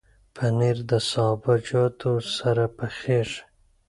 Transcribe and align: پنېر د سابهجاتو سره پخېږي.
پنېر 0.35 0.77
د 0.89 0.91
سابهجاتو 1.11 2.11
سره 2.37 2.63
پخېږي. 2.77 3.41